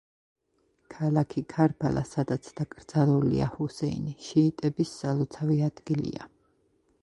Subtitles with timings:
[0.93, 6.31] ქალაქი ქარბალა, სადაც დაკრძალულია ჰუსეინი, შიიტების სალოცავი ადგილია.